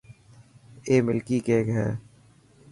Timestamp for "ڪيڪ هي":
1.47-1.87